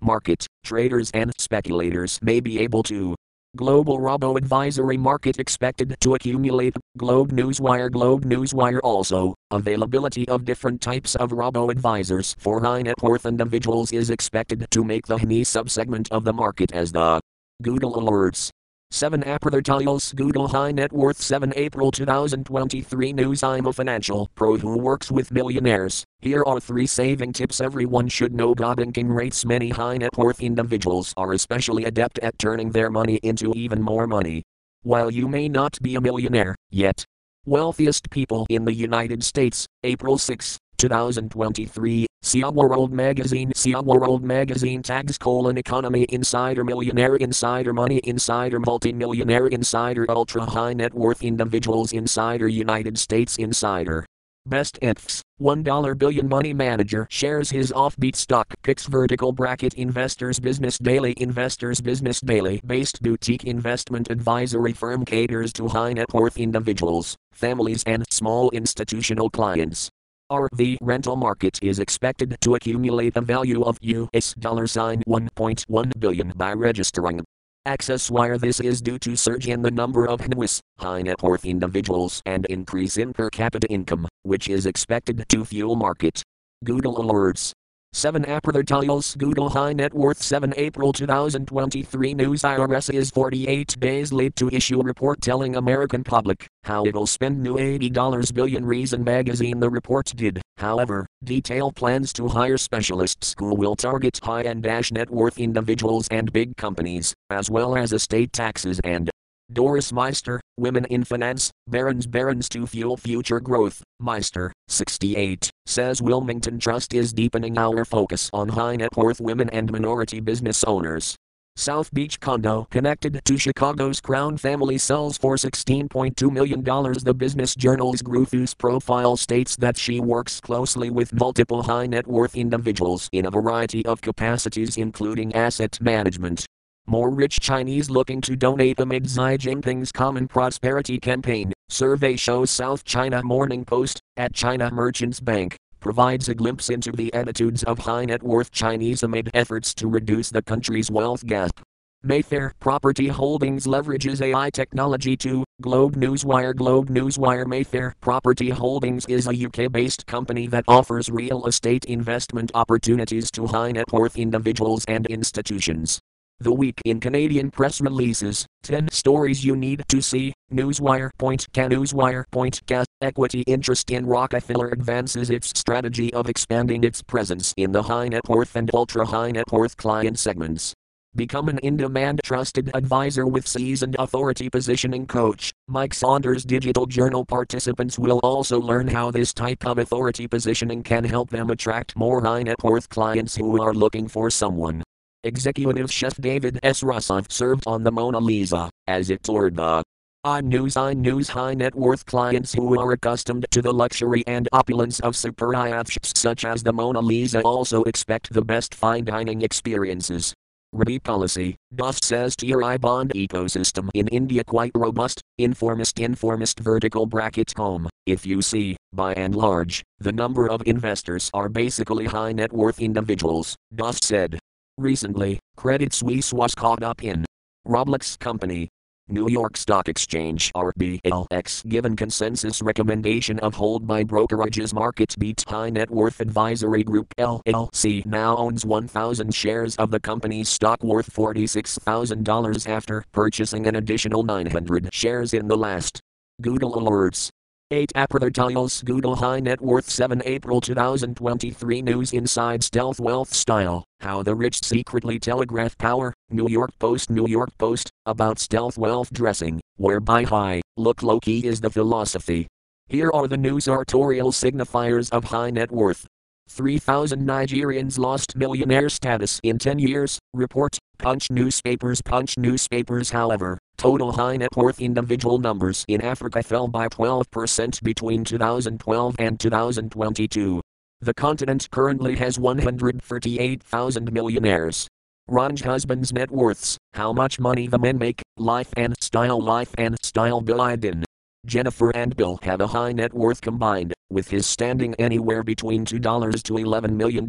market. 0.00 0.46
Traders 0.64 1.10
and 1.12 1.32
speculators 1.38 2.18
may 2.22 2.40
be 2.40 2.58
able 2.58 2.82
to. 2.84 3.14
Global 3.54 4.00
Robo 4.00 4.36
Advisory 4.36 4.96
Market 4.96 5.38
expected 5.38 5.94
to 6.00 6.14
accumulate. 6.14 6.74
Globe 6.96 7.32
Newswire 7.32 7.90
Globe 7.90 8.24
Newswire 8.24 8.80
also. 8.82 9.34
Availability 9.50 10.26
of 10.28 10.46
different 10.46 10.80
types 10.80 11.14
of 11.16 11.32
robo 11.32 11.68
advisors 11.68 12.34
for 12.38 12.62
high 12.62 12.82
net 12.82 12.94
worth 13.02 13.26
individuals 13.26 13.92
is 13.92 14.08
expected 14.08 14.66
to 14.70 14.82
make 14.82 15.06
the 15.06 15.18
HNI 15.18 15.42
subsegment 15.42 16.10
of 16.10 16.24
the 16.24 16.32
market 16.32 16.72
as 16.72 16.92
the 16.92 17.20
Google 17.60 17.94
Alerts 17.94 18.50
7 18.92 19.22
Appertitles 19.22 20.14
Google 20.14 20.48
High 20.48 20.70
Net 20.70 20.92
Worth 20.92 21.16
7 21.16 21.54
April 21.56 21.90
2023 21.90 23.14
News 23.14 23.42
I'm 23.42 23.64
a 23.64 23.72
financial 23.72 24.28
pro 24.34 24.58
who 24.58 24.76
works 24.76 25.10
with 25.10 25.32
millionaires. 25.32 26.04
Here 26.20 26.44
are 26.44 26.60
three 26.60 26.86
saving 26.86 27.32
tips 27.32 27.62
everyone 27.62 28.08
should 28.08 28.34
know. 28.34 28.54
Banking 28.54 29.08
rates 29.08 29.46
Many 29.46 29.70
high 29.70 29.96
net 29.96 30.18
worth 30.18 30.42
individuals 30.42 31.14
are 31.16 31.32
especially 31.32 31.86
adept 31.86 32.18
at 32.18 32.38
turning 32.38 32.72
their 32.72 32.90
money 32.90 33.18
into 33.22 33.54
even 33.56 33.80
more 33.80 34.06
money. 34.06 34.42
While 34.82 35.10
you 35.10 35.26
may 35.26 35.48
not 35.48 35.80
be 35.80 35.94
a 35.94 36.00
millionaire 36.02 36.54
yet, 36.70 37.06
wealthiest 37.46 38.10
people 38.10 38.46
in 38.50 38.66
the 38.66 38.74
United 38.74 39.24
States, 39.24 39.66
April 39.84 40.18
6, 40.18 40.58
2023, 40.82 42.06
Sia 42.22 42.50
World 42.50 42.92
Magazine 42.92 43.52
Sia 43.54 43.80
World 43.80 44.24
Magazine 44.24 44.82
tags 44.82 45.16
colon 45.16 45.56
economy 45.56 46.06
insider 46.08 46.64
millionaire 46.64 47.14
insider 47.14 47.72
money 47.72 48.00
insider 48.02 48.58
multi-millionaire 48.58 49.46
insider 49.46 50.04
ultra 50.08 50.44
high 50.44 50.72
net 50.72 50.92
worth 50.92 51.22
individuals 51.22 51.92
insider 51.92 52.48
United 52.48 52.98
States 52.98 53.36
insider. 53.36 54.04
Best 54.46 54.76
infs, 54.82 55.22
1 55.38 55.62
billion 55.62 56.28
money 56.28 56.52
manager 56.52 57.06
shares 57.10 57.50
his 57.50 57.70
offbeat 57.70 58.16
stock 58.16 58.48
picks 58.64 58.86
vertical 58.86 59.30
bracket 59.30 59.74
investors 59.74 60.40
business 60.40 60.78
daily 60.78 61.14
investors 61.18 61.80
business 61.80 62.20
daily 62.20 62.60
based 62.66 63.00
boutique 63.02 63.44
investment 63.44 64.10
advisory 64.10 64.72
firm 64.72 65.04
caters 65.04 65.52
to 65.52 65.68
high 65.68 65.92
net 65.92 66.12
worth 66.12 66.38
individuals, 66.38 67.16
families 67.32 67.84
and 67.86 68.04
small 68.10 68.50
institutional 68.50 69.30
clients. 69.30 69.88
RV 70.32 70.78
rental 70.80 71.14
market 71.14 71.58
is 71.62 71.78
expected 71.78 72.38
to 72.40 72.54
accumulate 72.54 73.14
a 73.18 73.20
value 73.20 73.62
of 73.64 73.76
US 73.82 74.32
dollar 74.38 74.66
sign 74.66 75.02
1.1 75.06 75.92
billion 75.98 76.32
by 76.34 76.54
registering 76.54 77.20
AccessWire 77.68 78.40
This 78.40 78.58
is 78.58 78.80
due 78.80 78.98
to 79.00 79.14
surge 79.14 79.46
in 79.46 79.60
the 79.60 79.70
number 79.70 80.08
of 80.08 80.20
NWIS, 80.22 80.60
high 80.78 81.02
net 81.02 81.22
worth 81.22 81.44
individuals 81.44 82.22
and 82.24 82.46
increase 82.46 82.96
in 82.96 83.12
per 83.12 83.28
capita 83.28 83.66
income, 83.68 84.08
which 84.22 84.48
is 84.48 84.64
expected 84.64 85.22
to 85.28 85.44
fuel 85.44 85.76
market. 85.76 86.22
Google 86.64 86.96
alerts. 86.96 87.52
7 87.94 88.24
Appertitles 88.24 89.18
Google 89.18 89.50
High 89.50 89.74
Net 89.74 89.92
Worth 89.92 90.22
7 90.22 90.54
April 90.56 90.94
2023 90.94 92.14
News 92.14 92.40
IRS 92.40 92.92
is 92.92 93.10
48 93.10 93.76
days 93.78 94.14
late 94.14 94.34
to 94.36 94.48
issue 94.48 94.80
report 94.82 95.20
telling 95.20 95.56
American 95.56 96.02
public 96.02 96.46
how 96.64 96.86
it'll 96.86 97.06
spend 97.06 97.42
new 97.42 97.56
$80 97.56 98.34
billion. 98.34 98.64
Reason 98.64 99.04
magazine 99.04 99.60
the 99.60 99.68
report 99.68 100.06
did, 100.16 100.40
however, 100.56 101.06
detail 101.22 101.70
plans 101.70 102.14
to 102.14 102.28
hire 102.28 102.56
specialists 102.56 103.34
who 103.38 103.54
will 103.54 103.76
target 103.76 104.18
high-end 104.22 104.62
dash 104.62 104.90
net 104.90 105.10
worth 105.10 105.38
individuals 105.38 106.08
and 106.10 106.32
big 106.32 106.56
companies, 106.56 107.12
as 107.28 107.50
well 107.50 107.76
as 107.76 107.92
estate 107.92 108.32
taxes 108.32 108.80
and 108.84 109.10
Doris 109.52 109.92
Meister, 109.92 110.40
Women 110.58 110.86
in 110.86 111.04
Finance, 111.04 111.50
Barron's 111.68 112.06
Barron's 112.06 112.48
to 112.50 112.66
Fuel 112.66 112.96
Future 112.96 113.40
Growth, 113.40 113.82
Meister, 114.00 114.51
68, 114.68 115.50
says 115.66 116.00
Wilmington 116.00 116.58
Trust 116.58 116.94
is 116.94 117.12
deepening 117.12 117.58
our 117.58 117.84
focus 117.84 118.30
on 118.32 118.48
high 118.48 118.76
net 118.76 118.96
worth 118.96 119.20
women 119.20 119.50
and 119.50 119.70
minority 119.70 120.20
business 120.20 120.64
owners. 120.64 121.16
South 121.56 121.92
Beach 121.92 122.18
condo 122.18 122.66
connected 122.70 123.20
to 123.26 123.36
Chicago's 123.36 124.00
Crown 124.00 124.38
family 124.38 124.78
sells 124.78 125.18
for 125.18 125.36
$16.2 125.36 126.32
million. 126.32 126.64
The 126.64 127.14
Business 127.14 127.54
Journal's 127.54 128.00
Grufus 128.00 128.56
profile 128.56 129.18
states 129.18 129.56
that 129.56 129.76
she 129.76 130.00
works 130.00 130.40
closely 130.40 130.88
with 130.88 131.12
multiple 131.12 131.62
high 131.62 131.86
net 131.86 132.06
worth 132.06 132.36
individuals 132.36 133.10
in 133.12 133.26
a 133.26 133.30
variety 133.30 133.84
of 133.84 134.00
capacities, 134.00 134.78
including 134.78 135.34
asset 135.34 135.78
management, 135.78 136.46
more 136.86 137.10
rich 137.10 137.38
Chinese 137.38 137.90
looking 137.90 138.20
to 138.22 138.34
donate 138.34 138.80
amid 138.80 139.08
Xi 139.08 139.36
Jinping's 139.36 139.92
Common 139.92 140.26
Prosperity 140.26 140.98
Campaign. 140.98 141.52
Survey 141.68 142.16
shows 142.16 142.50
South 142.50 142.82
China 142.84 143.22
Morning 143.22 143.64
Post, 143.64 144.00
at 144.16 144.34
China 144.34 144.70
Merchants 144.70 145.20
Bank, 145.20 145.56
provides 145.80 146.28
a 146.28 146.34
glimpse 146.34 146.70
into 146.70 146.92
the 146.92 147.12
attitudes 147.14 147.62
of 147.64 147.78
high 147.78 148.04
net 148.04 148.22
worth 148.22 148.50
Chinese 148.50 149.02
amid 149.02 149.30
efforts 149.34 149.74
to 149.74 149.88
reduce 149.88 150.30
the 150.30 150.42
country's 150.42 150.90
wealth 150.90 151.26
gap. 151.26 151.60
Mayfair 152.04 152.52
Property 152.58 153.08
Holdings 153.08 153.66
leverages 153.66 154.20
AI 154.20 154.50
technology 154.50 155.16
to 155.18 155.44
Globe 155.60 155.96
Newswire 155.96 156.54
Globe 156.54 156.88
Newswire 156.88 157.46
Mayfair 157.46 157.94
Property 158.00 158.50
Holdings 158.50 159.06
is 159.06 159.28
a 159.28 159.46
UK 159.46 159.70
based 159.70 160.04
company 160.06 160.48
that 160.48 160.64
offers 160.66 161.08
real 161.08 161.46
estate 161.46 161.84
investment 161.84 162.50
opportunities 162.54 163.30
to 163.30 163.46
high 163.46 163.70
net 163.70 163.92
worth 163.92 164.18
individuals 164.18 164.84
and 164.86 165.06
institutions. 165.06 166.00
The 166.42 166.52
week 166.52 166.80
in 166.84 166.98
Canadian 166.98 167.52
press 167.52 167.80
releases 167.80 168.48
10 168.64 168.88
stories 168.90 169.44
you 169.44 169.54
need 169.54 169.84
to 169.86 170.02
see. 170.02 170.32
Newswire 170.52 171.10
point 171.16 171.46
Newswire 171.52 172.24
gas 172.66 172.84
equity 173.00 173.42
interest 173.42 173.92
in 173.92 174.06
Rockefeller 174.06 174.70
advances 174.70 175.30
its 175.30 175.52
strategy 175.56 176.12
of 176.12 176.28
expanding 176.28 176.82
its 176.82 177.00
presence 177.00 177.54
in 177.56 177.70
the 177.70 177.84
high 177.84 178.08
net 178.08 178.28
worth 178.28 178.56
and 178.56 178.68
ultra 178.74 179.06
high 179.06 179.30
net 179.30 179.52
worth 179.52 179.76
client 179.76 180.18
segments. 180.18 180.74
Become 181.14 181.48
an 181.48 181.58
in 181.58 181.76
demand 181.76 182.20
trusted 182.24 182.72
advisor 182.74 183.24
with 183.24 183.46
seasoned 183.46 183.94
authority 184.00 184.50
positioning 184.50 185.06
coach. 185.06 185.52
Mike 185.68 185.94
Saunders 185.94 186.42
Digital 186.42 186.86
Journal 186.86 187.24
participants 187.24 188.00
will 188.00 188.18
also 188.24 188.58
learn 188.60 188.88
how 188.88 189.12
this 189.12 189.32
type 189.32 189.64
of 189.64 189.78
authority 189.78 190.26
positioning 190.26 190.82
can 190.82 191.04
help 191.04 191.30
them 191.30 191.50
attract 191.50 191.94
more 191.94 192.20
high 192.20 192.42
net 192.42 192.64
worth 192.64 192.88
clients 192.88 193.36
who 193.36 193.62
are 193.62 193.72
looking 193.72 194.08
for 194.08 194.28
someone. 194.28 194.82
Executive 195.24 195.92
Chef 195.92 196.16
David 196.16 196.58
S. 196.64 196.82
Rousseff 196.82 197.30
served 197.30 197.62
on 197.64 197.84
the 197.84 197.92
Mona 197.92 198.18
Lisa 198.18 198.68
as 198.88 199.08
it 199.08 199.22
toured 199.22 199.54
the 199.54 199.84
I 200.24 200.40
News 200.40 200.76
I 200.76 200.94
News 200.94 201.28
high 201.28 201.54
net 201.54 201.76
worth 201.76 202.04
clients 202.06 202.52
who 202.52 202.76
are 202.80 202.90
accustomed 202.90 203.46
to 203.52 203.62
the 203.62 203.72
luxury 203.72 204.24
and 204.26 204.48
opulence 204.52 204.98
of 204.98 205.14
super 205.14 205.52
yachts 205.52 206.12
such 206.16 206.44
as 206.44 206.64
the 206.64 206.72
Mona 206.72 207.00
Lisa 207.00 207.40
also 207.42 207.84
expect 207.84 208.32
the 208.32 208.42
best 208.42 208.74
fine 208.74 209.04
dining 209.04 209.42
experiences. 209.42 210.34
RBI 210.74 211.00
policy, 211.04 211.54
Das 211.72 212.00
says 212.02 212.34
tier 212.34 212.60
I 212.64 212.76
bond 212.76 213.12
ecosystem 213.14 213.90
in 213.94 214.08
India 214.08 214.42
quite 214.42 214.72
robust, 214.74 215.22
informist 215.40 216.00
informist 216.04 216.58
vertical 216.58 217.06
bracket 217.06 217.52
home. 217.56 217.88
If 218.06 218.26
you 218.26 218.42
see, 218.42 218.76
by 218.92 219.14
and 219.14 219.36
large, 219.36 219.84
the 220.00 220.12
number 220.12 220.48
of 220.50 220.62
investors 220.66 221.30
are 221.32 221.48
basically 221.48 222.06
high 222.06 222.32
net 222.32 222.52
worth 222.52 222.80
individuals, 222.80 223.54
Das 223.72 223.98
said. 224.02 224.40
Recently, 224.82 225.38
Credit 225.54 225.92
Suisse 225.92 226.32
was 226.32 226.56
caught 226.56 226.82
up 226.82 227.04
in 227.04 227.24
Roblox 227.68 228.18
company, 228.18 228.68
New 229.06 229.28
York 229.28 229.56
Stock 229.56 229.88
Exchange 229.88 230.50
RBLX 230.54 231.68
given 231.68 231.94
consensus 231.94 232.60
recommendation 232.60 233.38
of 233.38 233.54
hold 233.54 233.86
by 233.86 234.02
brokerages 234.02 234.74
market 234.74 235.14
beat 235.20 235.44
high 235.46 235.70
net 235.70 235.88
worth 235.88 236.18
advisory 236.18 236.82
group 236.82 237.06
LLC 237.16 238.04
now 238.06 238.36
owns 238.36 238.66
1000 238.66 239.32
shares 239.32 239.76
of 239.76 239.92
the 239.92 240.00
company's 240.00 240.48
stock 240.48 240.82
worth 240.82 241.14
$46,000 241.14 242.68
after 242.68 243.04
purchasing 243.12 243.68
an 243.68 243.76
additional 243.76 244.24
900 244.24 244.92
shares 244.92 245.32
in 245.32 245.46
the 245.46 245.56
last 245.56 246.00
Google 246.40 246.72
alerts 246.72 247.30
8 247.72 247.92
Aprathartiles 247.96 248.84
Google 248.84 249.16
High 249.16 249.40
Net 249.40 249.58
Worth 249.62 249.88
7 249.88 250.20
April 250.26 250.60
2023 250.60 251.80
News 251.80 252.12
Inside 252.12 252.62
Stealth 252.62 253.00
Wealth 253.00 253.32
Style 253.32 253.86
How 254.00 254.22
the 254.22 254.34
Rich 254.34 254.62
Secretly 254.62 255.18
Telegraph 255.18 255.78
Power 255.78 256.12
New 256.28 256.50
York 256.50 256.72
Post 256.78 257.08
New 257.08 257.26
York 257.26 257.48
Post 257.56 257.88
about 258.04 258.38
stealth 258.38 258.76
wealth 258.76 259.10
dressing, 259.10 259.58
whereby 259.76 260.24
high, 260.24 260.60
look 260.76 261.02
low 261.02 261.18
key 261.18 261.46
is 261.46 261.62
the 261.62 261.70
philosophy. 261.70 262.46
Here 262.88 263.10
are 263.10 263.26
the 263.26 263.38
news 263.38 263.64
artorial 263.64 264.32
signifiers 264.34 265.10
of 265.10 265.24
high 265.24 265.48
net 265.48 265.72
worth. 265.72 266.06
3,000 266.52 267.26
Nigerians 267.26 267.98
lost 267.98 268.36
millionaire 268.36 268.90
status 268.90 269.40
in 269.42 269.58
10 269.58 269.78
years, 269.78 270.18
report, 270.34 270.76
Punch 270.98 271.30
newspapers 271.30 272.02
Punch 272.02 272.36
newspapers 272.36 273.10
however, 273.10 273.58
total 273.78 274.12
high 274.12 274.36
net 274.36 274.54
worth 274.54 274.78
individual 274.78 275.38
numbers 275.38 275.84
in 275.88 276.02
Africa 276.02 276.42
fell 276.42 276.68
by 276.68 276.88
12% 276.88 277.82
between 277.82 278.22
2012 278.22 279.16
and 279.18 279.40
2022. 279.40 280.60
The 281.00 281.14
continent 281.14 281.68
currently 281.72 282.16
has 282.16 282.38
138,000 282.38 284.12
millionaires. 284.12 284.86
Range 285.28 285.62
husbands' 285.62 286.12
net 286.12 286.30
worths, 286.30 286.76
how 286.92 287.14
much 287.14 287.40
money 287.40 287.66
the 287.66 287.78
men 287.78 287.96
make, 287.96 288.20
life 288.36 288.72
and 288.76 288.94
style 289.00 289.40
life 289.40 289.74
and 289.78 289.96
style 290.02 290.42
Biden. 290.42 291.02
Jennifer 291.44 291.90
and 291.96 292.14
Bill 292.16 292.38
have 292.42 292.60
a 292.60 292.68
high 292.68 292.92
net 292.92 293.12
worth 293.12 293.40
combined, 293.40 293.94
with 294.08 294.30
his 294.30 294.46
standing 294.46 294.94
anywhere 294.94 295.42
between 295.42 295.84
$2 295.84 296.42
to 296.42 296.52
$11 296.52 296.90
million, 296.92 297.28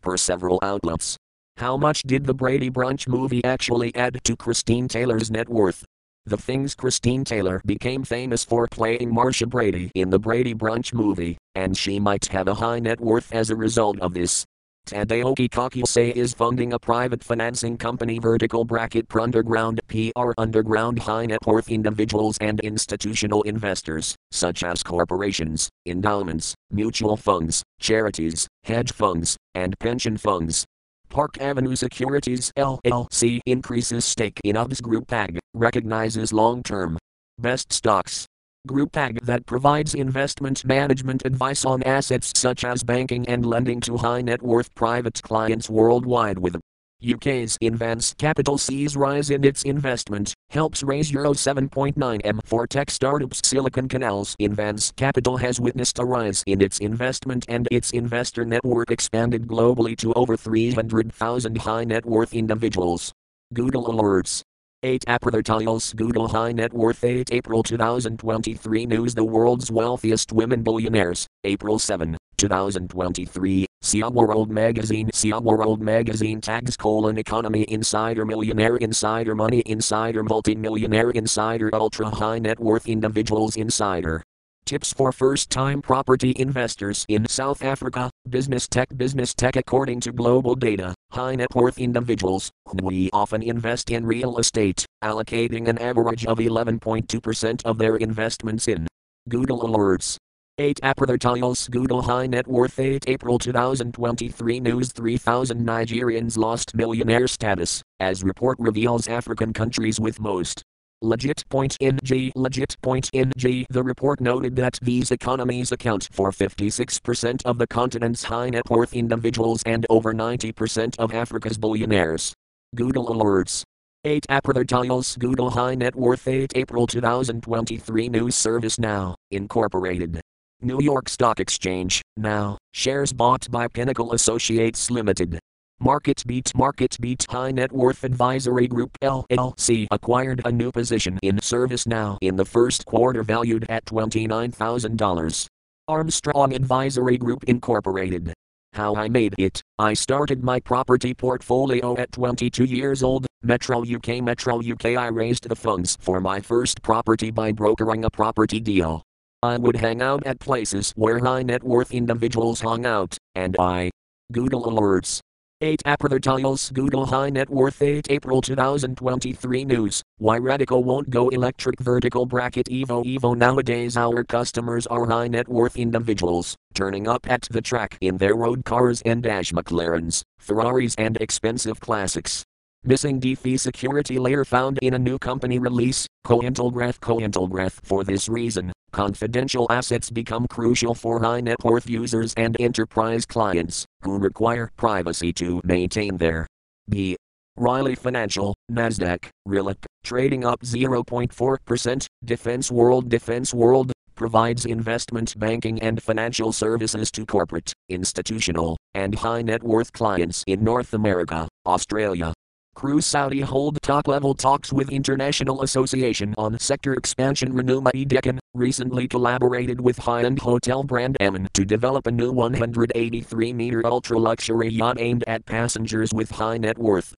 per 0.00 0.16
several 0.16 0.58
outlets. 0.62 1.18
How 1.58 1.76
much 1.76 2.02
did 2.02 2.24
the 2.24 2.34
Brady 2.34 2.70
Bunch 2.70 3.06
movie 3.06 3.44
actually 3.44 3.94
add 3.94 4.18
to 4.24 4.34
Christine 4.34 4.88
Taylor's 4.88 5.30
net 5.30 5.48
worth? 5.48 5.84
The 6.24 6.38
things 6.38 6.74
Christine 6.74 7.22
Taylor 7.22 7.60
became 7.66 8.02
famous 8.02 8.44
for 8.44 8.66
playing 8.66 9.12
Marcia 9.12 9.46
Brady 9.46 9.90
in 9.94 10.08
the 10.08 10.18
Brady 10.18 10.54
Bunch 10.54 10.94
movie, 10.94 11.36
and 11.54 11.76
she 11.76 12.00
might 12.00 12.24
have 12.26 12.48
a 12.48 12.54
high 12.54 12.78
net 12.78 12.98
worth 12.98 13.30
as 13.30 13.50
a 13.50 13.56
result 13.56 14.00
of 14.00 14.14
this. 14.14 14.46
Tadaoki 14.86 15.48
Kakuse 15.48 16.12
is 16.12 16.34
funding 16.34 16.74
a 16.74 16.78
private 16.78 17.24
financing 17.24 17.78
company 17.78 18.18
vertical 18.18 18.66
bracket 18.66 19.06
underground 19.18 19.80
PR 19.88 20.32
underground 20.36 20.98
high 20.98 21.24
net 21.24 21.38
worth 21.46 21.70
individuals 21.70 22.36
and 22.42 22.60
institutional 22.60 23.40
investors, 23.44 24.14
such 24.30 24.62
as 24.62 24.82
corporations, 24.82 25.70
endowments, 25.86 26.54
mutual 26.70 27.16
funds, 27.16 27.62
charities, 27.80 28.46
hedge 28.64 28.92
funds, 28.92 29.38
and 29.54 29.74
pension 29.78 30.18
funds. 30.18 30.66
Park 31.08 31.40
Avenue 31.40 31.76
Securities 31.76 32.52
LLC 32.58 33.40
increases 33.46 34.04
stake 34.04 34.38
in 34.44 34.54
UBS 34.54 34.82
Group 34.82 35.10
AG, 35.10 35.38
recognizes 35.54 36.30
long-term 36.30 36.98
best 37.38 37.72
stocks 37.72 38.26
Group 38.66 38.96
AG 38.96 39.18
that 39.24 39.44
provides 39.44 39.94
investment 39.94 40.64
management 40.64 41.26
advice 41.26 41.66
on 41.66 41.82
assets 41.82 42.32
such 42.34 42.64
as 42.64 42.82
banking 42.82 43.28
and 43.28 43.44
lending 43.44 43.78
to 43.80 43.98
high 43.98 44.22
net 44.22 44.40
worth 44.40 44.74
private 44.74 45.22
clients 45.22 45.68
worldwide 45.68 46.38
with 46.38 46.56
UK's 47.04 47.58
Invance 47.58 48.16
Capital 48.16 48.56
sees 48.56 48.96
rise 48.96 49.28
in 49.28 49.44
its 49.44 49.64
investment, 49.64 50.32
helps 50.48 50.82
raise 50.82 51.12
Euro 51.12 51.34
7.9 51.34 52.20
M 52.24 52.40
for 52.46 52.66
tech 52.66 52.90
startups 52.90 53.46
Silicon 53.46 53.86
Canals. 53.86 54.34
Invance 54.40 54.96
Capital 54.96 55.36
has 55.36 55.60
witnessed 55.60 55.98
a 55.98 56.04
rise 56.06 56.42
in 56.46 56.62
its 56.62 56.78
investment 56.78 57.44
and 57.48 57.68
its 57.70 57.90
investor 57.90 58.46
network 58.46 58.90
expanded 58.90 59.46
globally 59.46 59.94
to 59.98 60.14
over 60.14 60.38
300,000 60.38 61.58
high 61.58 61.84
net 61.84 62.06
worth 62.06 62.32
individuals. 62.32 63.12
Google 63.52 63.88
alerts 63.88 64.42
8 64.84 65.06
Aprathartiles 65.08 65.96
Google 65.96 66.28
High 66.28 66.52
Net 66.52 66.74
Worth 66.74 67.04
8 67.04 67.30
April 67.32 67.62
2023 67.62 68.84
News 68.84 69.14
The 69.14 69.24
world's 69.24 69.72
wealthiest 69.72 70.30
women 70.30 70.62
billionaires, 70.62 71.26
April 71.44 71.78
7, 71.78 72.18
2023. 72.36 73.64
SIA 73.80 74.10
World 74.10 74.50
Magazine 74.50 75.08
SIA 75.14 75.40
World 75.40 75.80
Magazine 75.80 76.38
tags 76.38 76.76
colon 76.76 77.16
economy 77.16 77.64
insider 77.70 78.26
millionaire 78.26 78.76
insider 78.76 79.34
money 79.34 79.62
insider 79.64 80.22
multi-millionaire 80.22 81.10
insider 81.12 81.70
ultra 81.72 82.10
high 82.10 82.38
net 82.38 82.60
worth 82.60 82.86
individuals 82.86 83.56
insider 83.56 84.22
Tips 84.66 84.94
for 84.94 85.12
first 85.12 85.50
time 85.50 85.82
property 85.82 86.32
investors 86.38 87.04
in 87.10 87.28
South 87.28 87.62
Africa. 87.62 88.10
Business 88.26 88.66
tech 88.66 88.88
Business 88.96 89.34
tech 89.34 89.56
According 89.56 90.00
to 90.00 90.12
global 90.12 90.54
data, 90.54 90.93
high 91.14 91.36
net 91.36 91.54
worth 91.54 91.78
individuals, 91.78 92.50
we 92.82 93.08
often 93.12 93.42
invest 93.42 93.90
in 93.90 94.04
real 94.04 94.38
estate, 94.38 94.84
allocating 95.02 95.68
an 95.68 95.78
average 95.78 96.26
of 96.26 96.38
11.2% 96.38 97.64
of 97.64 97.78
their 97.78 97.96
investments 97.96 98.68
in 98.68 98.86
Google 99.28 99.60
Alerts. 99.62 100.16
8 100.58 100.80
Aprathartiles 100.82 101.68
Google 101.70 102.02
High 102.02 102.28
Net 102.28 102.46
Worth 102.46 102.78
8 102.78 103.04
April 103.08 103.40
2023 103.40 104.60
News 104.60 104.92
3000 104.92 105.66
Nigerians 105.66 106.36
lost 106.36 106.76
millionaire 106.76 107.26
status, 107.26 107.82
as 107.98 108.22
report 108.22 108.56
reveals 108.60 109.08
African 109.08 109.52
countries 109.52 109.98
with 109.98 110.20
most 110.20 110.62
Legit 111.02 111.44
point 111.50 111.76
Legit 111.80 112.76
point 112.82 113.10
The 113.12 113.82
report 113.82 114.20
noted 114.20 114.56
that 114.56 114.78
these 114.80 115.10
economies 115.10 115.72
account 115.72 116.08
for 116.12 116.30
56% 116.30 117.42
of 117.44 117.58
the 117.58 117.66
continent's 117.66 118.24
high 118.24 118.50
net 118.50 118.68
worth 118.70 118.94
individuals 118.94 119.62
and 119.66 119.84
over 119.90 120.14
90% 120.14 120.98
of 120.98 121.12
Africa's 121.12 121.58
billionaires. 121.58 122.32
Google 122.74 123.06
alerts 123.06 123.62
8 124.06 124.26
Aprathartiles 124.28 125.18
Google 125.18 125.50
High 125.50 125.76
Net 125.76 125.94
Worth 125.94 126.28
8 126.28 126.52
April 126.56 126.86
2023 126.86 128.08
News 128.10 128.34
ServiceNow, 128.34 129.14
Incorporated. 129.30 130.20
New 130.60 130.80
York 130.80 131.08
Stock 131.08 131.40
Exchange, 131.40 132.02
now, 132.16 132.58
shares 132.72 133.12
bought 133.12 133.50
by 133.50 133.66
Pinnacle 133.68 134.12
Associates 134.12 134.90
Limited. 134.90 135.38
Market 135.84 136.22
Beat 136.26 136.56
Market 136.56 136.96
Beat 136.98 137.26
High 137.28 137.50
Net 137.50 137.70
Worth 137.70 138.04
Advisory 138.04 138.66
Group 138.68 138.96
LLC 139.02 139.86
acquired 139.90 140.40
a 140.46 140.50
new 140.50 140.72
position 140.72 141.18
in 141.22 141.36
ServiceNow 141.38 142.16
in 142.22 142.36
the 142.36 142.44
first 142.44 142.86
quarter 142.86 143.22
valued 143.22 143.66
at 143.68 143.84
$29,000. 143.84 145.46
Armstrong 145.86 146.54
Advisory 146.54 147.18
Group 147.18 147.44
Incorporated 147.44 148.32
How 148.72 148.94
I 148.94 149.08
made 149.08 149.34
it. 149.36 149.60
I 149.78 149.92
started 149.92 150.42
my 150.42 150.58
property 150.60 151.12
portfolio 151.12 151.98
at 151.98 152.12
22 152.12 152.64
years 152.64 153.02
old. 153.02 153.26
Metro 153.42 153.84
UK 153.84 154.22
Metro 154.22 154.60
UK 154.60 154.96
I 154.96 155.08
raised 155.08 155.48
the 155.48 155.56
funds 155.56 155.98
for 156.00 156.18
my 156.18 156.40
first 156.40 156.82
property 156.82 157.30
by 157.30 157.52
brokering 157.52 158.06
a 158.06 158.10
property 158.10 158.60
deal. 158.60 159.02
I 159.42 159.58
would 159.58 159.76
hang 159.76 160.00
out 160.00 160.24
at 160.24 160.40
places 160.40 160.92
where 160.96 161.18
high 161.18 161.42
net 161.42 161.62
worth 161.62 161.92
individuals 161.92 162.62
hung 162.62 162.86
out, 162.86 163.18
and 163.34 163.54
I 163.58 163.90
Google 164.32 164.64
Alerts 164.64 165.20
8 165.64 165.82
Aprathartiles 165.86 166.70
Google 166.74 167.06
High 167.06 167.30
Net 167.30 167.48
Worth 167.48 167.80
8 167.80 168.08
April 168.10 168.42
2023 168.42 169.64
News 169.64 170.02
Why 170.18 170.36
Radical 170.36 170.84
won't 170.84 171.08
go 171.08 171.30
electric 171.30 171.80
vertical 171.80 172.26
bracket 172.26 172.66
Evo 172.66 173.02
Evo 173.02 173.34
Nowadays 173.34 173.96
our 173.96 174.24
customers 174.24 174.86
are 174.88 175.06
high 175.06 175.28
net 175.28 175.48
worth 175.48 175.78
individuals, 175.78 176.54
turning 176.74 177.08
up 177.08 177.26
at 177.30 177.48
the 177.50 177.62
track 177.62 177.96
in 178.02 178.18
their 178.18 178.34
road 178.34 178.66
cars 178.66 179.00
and 179.06 179.22
dash 179.22 179.52
McLarens, 179.52 180.22
Ferraris 180.38 180.94
and 180.96 181.16
expensive 181.16 181.80
classics. 181.80 182.43
Missing 182.86 183.20
DeFi 183.20 183.56
security 183.56 184.18
layer 184.18 184.44
found 184.44 184.78
in 184.82 184.92
a 184.92 184.98
new 184.98 185.18
company 185.18 185.58
release, 185.58 186.06
Cointelegraph 186.26 186.98
Cointelegraph. 186.98 187.80
For 187.82 188.04
this 188.04 188.28
reason, 188.28 188.74
confidential 188.92 189.66
assets 189.70 190.10
become 190.10 190.46
crucial 190.48 190.94
for 190.94 191.18
high 191.18 191.40
net 191.40 191.56
worth 191.64 191.88
users 191.88 192.34
and 192.36 192.60
enterprise 192.60 193.24
clients, 193.24 193.86
who 194.02 194.18
require 194.18 194.70
privacy 194.76 195.32
to 195.32 195.62
maintain 195.64 196.18
their 196.18 196.46
B. 196.90 197.16
Riley 197.56 197.94
Financial, 197.94 198.54
Nasdaq, 198.70 199.30
RELIC, 199.46 199.78
trading 200.02 200.44
up 200.44 200.60
0.4%, 200.60 202.06
Defense 202.22 202.70
World 202.70 203.08
Defense 203.08 203.54
World, 203.54 203.92
provides 204.14 204.66
investment 204.66 205.38
banking 205.38 205.80
and 205.80 206.02
financial 206.02 206.52
services 206.52 207.10
to 207.12 207.24
corporate, 207.24 207.72
institutional, 207.88 208.76
and 208.92 209.14
high 209.14 209.40
net 209.40 209.62
worth 209.62 209.90
clients 209.94 210.44
in 210.46 210.62
North 210.62 210.92
America, 210.92 211.48
Australia, 211.64 212.34
Cruise 212.74 213.06
Saudi 213.06 213.40
hold 213.40 213.80
top-level 213.82 214.34
talks 214.34 214.72
with 214.72 214.90
International 214.90 215.62
Association 215.62 216.34
on 216.36 216.58
Sector 216.58 216.94
Expansion 216.94 217.52
Renuma 217.52 218.06
Deccan, 218.06 218.40
recently 218.52 219.06
collaborated 219.06 219.80
with 219.80 219.96
high-end 219.96 220.40
hotel 220.40 220.82
brand 220.82 221.16
Aman 221.20 221.48
to 221.54 221.64
develop 221.64 222.06
a 222.06 222.10
new 222.10 222.32
183-meter 222.32 223.86
ultra-luxury 223.86 224.68
yacht 224.68 224.96
aimed 224.98 225.24
at 225.26 225.46
passengers 225.46 226.12
with 226.12 226.30
high 226.32 226.58
net 226.58 226.76
worth. 226.76 227.14